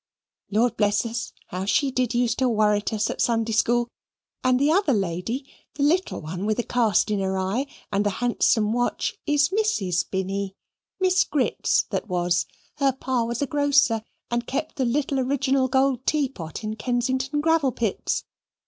Lord 0.49 0.77
bless 0.77 1.05
us, 1.05 1.31
how 1.49 1.65
she 1.65 1.91
did 1.91 2.15
use 2.15 2.33
to 2.33 2.49
worret 2.49 2.91
us 2.91 3.11
at 3.11 3.21
Sunday 3.21 3.51
school; 3.51 3.87
and 4.43 4.59
the 4.59 4.71
other 4.71 4.93
lady, 4.93 5.47
the 5.75 5.83
little 5.83 6.19
one 6.21 6.47
with 6.47 6.57
a 6.57 6.63
cast 6.63 7.11
in 7.11 7.19
her 7.19 7.37
eye 7.37 7.67
and 7.91 8.03
the 8.03 8.09
handsome 8.17 8.73
watch, 8.73 9.15
is 9.27 9.49
Mrs. 9.49 10.09
Binny 10.09 10.55
Miss 10.99 11.23
Grits 11.23 11.83
that 11.91 12.07
was; 12.09 12.47
her 12.77 12.91
pa 12.93 13.23
was 13.25 13.43
a 13.43 13.45
grocer, 13.45 14.01
and 14.31 14.47
kept 14.47 14.77
the 14.77 14.85
Little 14.85 15.19
Original 15.19 15.67
Gold 15.67 16.03
Tea 16.07 16.27
Pot 16.27 16.63
in 16.63 16.77
Kensington 16.77 17.39
Gravel 17.39 17.71
Pits. 17.71 18.23